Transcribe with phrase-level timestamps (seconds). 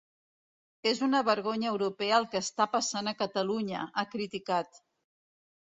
[0.91, 4.85] És una vergonya europea el que està passant a Catalunya, ha criticat.